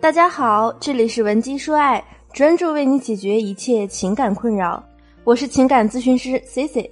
[0.00, 2.02] 大家好，这里是文姬说爱，
[2.32, 4.80] 专注为你解决一切情感困扰。
[5.24, 6.88] 我是情感咨询师 C C。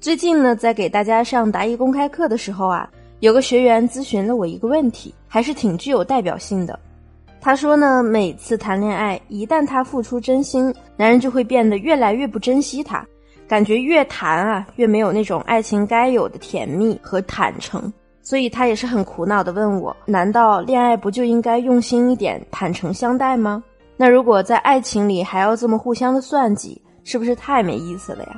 [0.00, 2.88] 最近呢，在给大家上答疑公开课的时候啊，
[3.20, 6.80] 有个学员咨询了我一个问题，还是挺具有代表性的。
[7.42, 13.06] 他说呢，每次谈恋爱，一旦他付出真心，男人就会变得越来越不珍惜她，
[13.46, 17.92] 感觉越谈啊，越没有那种爱情该有的甜蜜和坦诚。
[18.22, 23.62] 所以他也是很苦恼的问我：难道恋爱不就应该用心一点，坦诚相待吗？
[23.96, 28.36] 那如果在爱情里还要这么互相的算计，是不是太没意思了呀？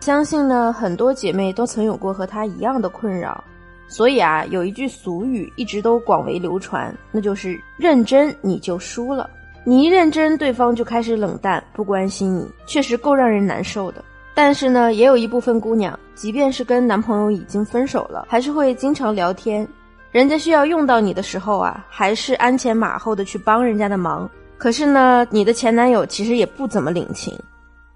[0.00, 3.42] 相信呢，很多姐妹都曾有过和他一样的困扰。
[3.86, 9.28] 所以啊，有一句俗语一直都广为流传，那就是认真你就输了。
[9.62, 14.04] 你一认真，对方就开始冷淡，不关心你，确实够让人难受的。
[14.34, 19.66] 但是呢，也有一部分姑娘，即便是跟男朋友已经分手了，还是会经常聊天。
[20.10, 24.28] 人家需要用到你的时候啊，还是鞍前马后的去帮人家的忙。
[24.58, 27.36] 可是呢，你的前男友其实也不怎么领情。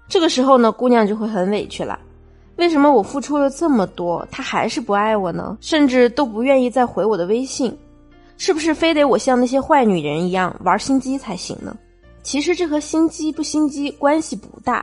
[0.07, 1.99] 这个时候呢，姑娘就会很委屈了。
[2.55, 5.57] 为什么我付出了这么多，他还是不爱我呢？
[5.61, 7.77] 甚至都不愿意再回我的微信，
[8.37, 11.75] 是不是非得我像那些坏女人一样玩心机才行呢？
[12.21, 14.78] 其实这和心机不心机关系不大。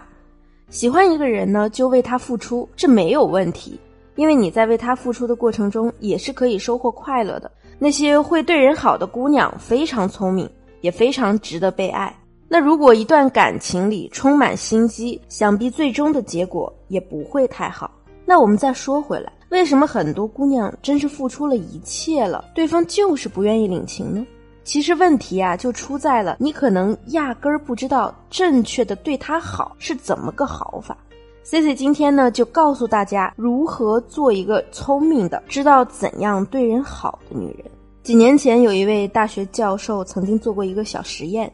[0.77, 3.81] 喜欢一个人呢，就为他付出，这没有问题，
[4.15, 7.51] 因为你在为他付出的过程中，也是可以收获快乐的。
[7.79, 10.47] 那些会对人好的姑娘非常聪明，
[10.83, 12.15] 也非常值得被爱。
[12.47, 17.91] 那如果一段感情里充满心机，想必最终的结果也不会太好。
[18.27, 24.27] 那我们再说回来，为什么很多姑娘真是付出了一切了，对方就是不愿意领情呢？
[24.67, 30.99] 其实问题啊，就出在了你可能压根儿不知道正确的对他好是怎么个好法。
[31.45, 37.65] C C 今天呢，就告诉大家如何做一个聪明的、知道怎样对人好的女人。
[38.03, 41.51] 几年前，有一位大学教授曾经做过一个小实验，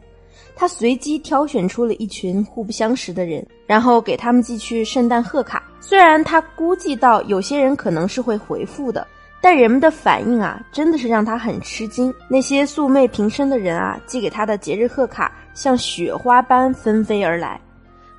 [0.55, 5.61] 他随机挑选出了一群互不相识的人，然后给他们寄去圣诞贺卡。
[5.79, 9.05] 虽然他估计到有些人可能是会回复的。
[9.43, 12.13] 但人们的反应啊，真的是让他很吃惊。
[12.29, 17.59] 那些素昧平生的人啊，寄给他的节日贺卡像雪花般纷飞而来。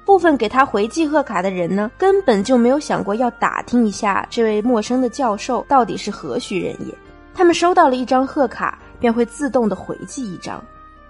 [0.05, 6.95] 部分给他回寄贺卡的人呢，根本就没有想过要打听一下这位陌生的教授到底是何许人也。
[7.33, 10.63] 他们收到了一张贺卡，便会自动的回寄一张。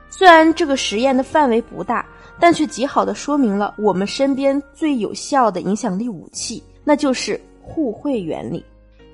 [0.09, 2.07] 虽然这个实验的范围不大，
[2.39, 8.65] 但却极好的说明了我们身边最有效的影响力武器，那就是互惠原理。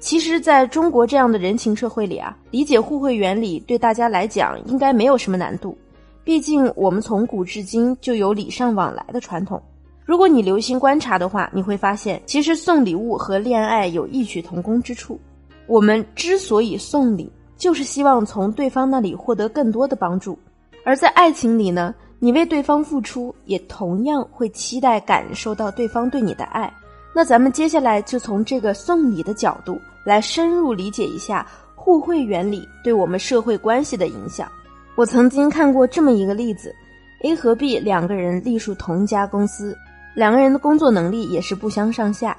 [0.01, 5.77] 其实，在中国这样的人情社会里啊，理解互惠原理对大家来讲应该没有什么难度。
[6.25, 9.63] 毕竟我们从古至今就有礼尚往来的传统。
[10.07, 15.21] 如果你留心观察的话，你会发现，其实送礼物和恋爱有异曲同工之处。
[15.67, 20.39] 我们之所以送礼，就是希望从对方那里获得更多的帮助。
[20.83, 26.73] 而在爱情里呢，你为对方付出，也同样会期待感受到对方对你的爱。
[27.15, 29.79] 那咱们接下来就从这个送礼的角度。
[30.05, 34.51] 来深入理解一下互惠原理对我们社会关系的影响。
[34.97, 36.75] 我曾经看过这么一个例子
[37.23, 39.77] ：A 和 B 两个人隶属同一家公司，
[40.15, 42.37] 两个人的工作能力也是不相上下。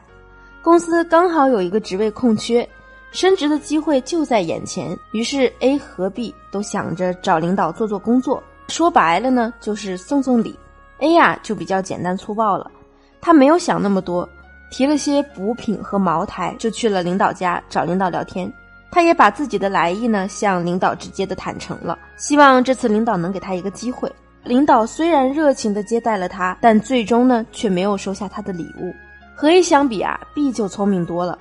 [0.62, 2.68] 公司刚好有一个职位空缺，
[3.12, 8.42] 升职的机会就在眼前，于是 A 和 B 都想着找领导做做工作。
[8.68, 10.58] 说白了呢，就是送送礼。
[11.00, 12.70] A 呀就比较简单粗暴了，
[13.20, 14.28] 他没有想那么多。
[14.72, 18.52] 提了些补品和茅台，就去了领导家找领导聊天。
[18.90, 24.12] 他也把自己的来意呢向领导直接的坦诚了，希望这次领导能给他一个机会。
[24.44, 28.94] 领导虽然热情的接待了他，但最终呢却没有收下他的礼物。
[29.36, 31.38] 和 A 相比啊，B 就聪明多了。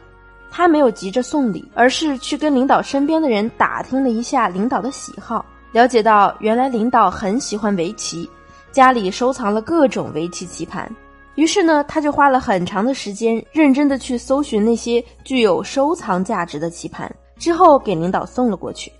[0.50, 8.28] 他没有急着送礼，而是去跟领导身边的人打听了一下领导的喜好，了解到原来领导很喜欢围棋，
[8.72, 10.90] 家里收藏了各种围棋棋盘。
[11.36, 18.92] 于是呢，他就花了很长的时间，认真的去搜寻那些具有收藏价值的棋盘，之后给领导送了过去。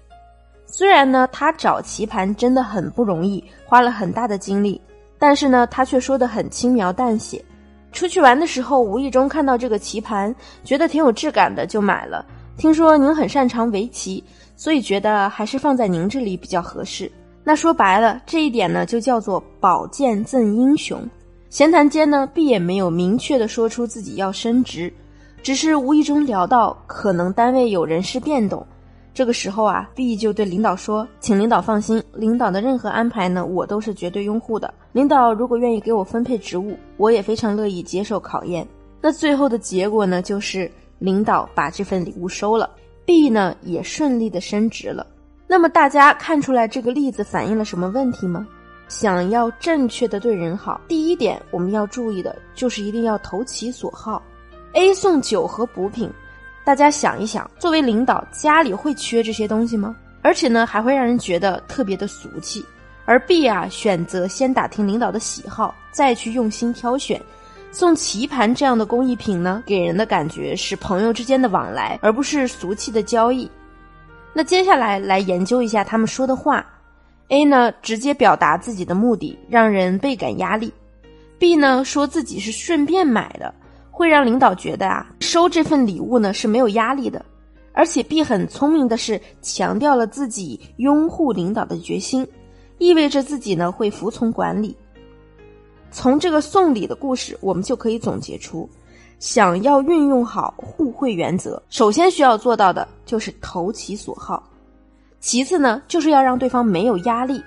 [0.66, 4.80] 虽然呢，他找棋盘真的很不容易，花了很大的精力，
[5.18, 7.44] 但是呢，他却说的很轻描淡写。
[7.92, 10.32] 出去玩的时候，无意中看到这个棋盘，
[10.62, 12.24] 觉得挺有质感的，就买了。
[12.56, 14.22] 听说您很擅长围棋，
[14.54, 17.10] 所以觉得还是放在您这里比较合适。
[17.42, 21.03] 那说白了，这一点呢，就叫做宝剑赠英雄。
[21.50, 24.91] 闲谈间呢，B 也没有明确的说出自己要升职，
[25.42, 28.64] 只是无意中聊到可能单位有人事变动。
[29.12, 34.72] 这个时候啊，B 就对领导说：“请领导放心，领导的任何安排呢，我都是绝对拥护的。
[34.92, 38.64] 领导如果愿意给我分配职务，我也非常乐意接受考验。”
[39.03, 40.70] 那最后的结果呢，就是
[41.00, 42.70] 领导把这份礼物收了
[43.04, 45.04] ，B 呢也顺利的升职了。
[45.48, 48.46] 那么大家看出来这个例子反映了什么问题吗？
[48.91, 54.21] 想要正确的对人好，第一点我们要注意的就是一定要投其所好。
[54.72, 56.10] A 送酒和补品，
[56.65, 59.97] 大家想一想，作为领导，家里会缺这些东西吗？
[60.22, 62.66] 而且呢，还会让人觉得特别的俗气。
[63.04, 67.22] 而 B 啊，选择先打听领导的喜好，再去用心挑选，
[67.71, 73.48] 送棋盘这样的工艺品呢，给人的感觉是朋友之间的往来，而不是俗气的交易。
[74.33, 76.66] 那接下来来研究一下他们说的话。
[77.30, 80.72] A 呢，直接表达自己的目的，让人倍感压力
[81.38, 83.54] ；B 呢，说自己是顺便买的，
[83.88, 87.24] 会让领导觉得啊，收这份礼物呢是没有压力的。
[87.72, 92.27] 而且 B 很聪明的是，强调了自己拥护领导的决心，
[92.78, 94.77] 意味着自己呢会服从管理。
[95.92, 98.68] 从这个送礼的故事，我们就可以总结出，
[99.21, 104.49] 想要运用好互惠原则，首先需要做到的就是投其所好。
[105.20, 107.44] 其次呢，就是要让对方没有压力，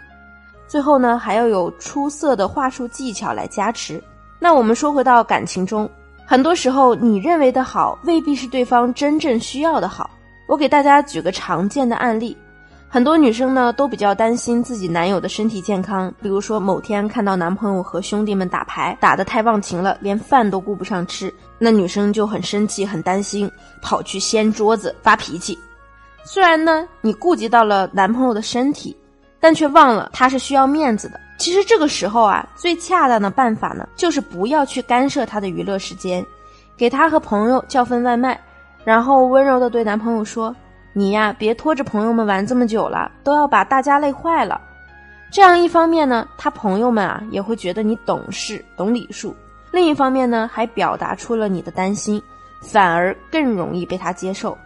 [0.67, 4.01] 最后呢，还要有出色的话术技巧来加持。
[4.39, 5.89] 那我们说回到感情中，
[6.23, 10.09] 很多时候你认为的好，未必是对方真正需要的好。
[10.47, 12.37] 我给大家举个常见的案例，
[12.87, 23.49] 很多女生呢都比较担心自己男友的身体健康，比如说某天看到男朋友和兄弟们打牌打得太忘情了，连饭都顾不上吃，那女生就很生气、很担心，
[23.81, 25.57] 跑去掀桌子发脾气。
[26.25, 28.95] 虽然呢，你顾及到了男朋友的身体，
[29.39, 31.19] 但却忘了他是需要面子的。
[31.37, 36.25] 其实这个时候啊，最恰当的办法呢，就是不要去干涉他的娱乐时间，
[36.77, 38.39] 给他和朋友叫份外卖，
[38.85, 40.55] 然后温柔的对男朋友说
[40.93, 44.61] ：“你呀，别拖着朋友们玩这么久了，都要把大家累坏了。”
[45.29, 49.33] 这样一方面呢，他朋友们啊也会觉得你懂事、懂礼数；
[49.71, 52.21] 另一方面呢，还表达出了你的担心，
[52.61, 54.57] 反而更容易被他接受。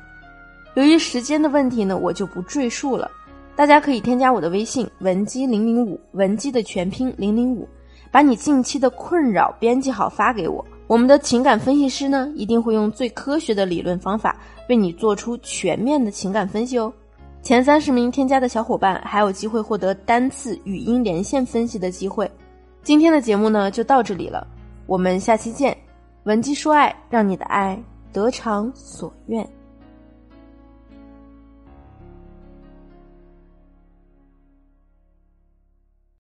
[0.78, 3.10] 由于时间的问题呢，我就不赘述了。
[3.56, 7.68] 大家可以添加我的微信文姬零零五，文姬的全拼零零五，
[8.12, 10.64] 把你近期的困扰编辑好发给我。
[10.86, 14.38] 我们的情感分析师呢，一定会用最科学的理论方法
[14.70, 16.94] 为你做出全面的情感分析哦。
[17.42, 22.30] 前三十名添加的小伙伴还有机会获得单次语音连线分析的机会。
[22.84, 24.46] 今天的节目呢就到这里了，
[24.86, 25.76] 我们下期见。
[26.26, 27.82] 文姬说爱，让你的爱
[28.14, 29.57] 得偿所愿。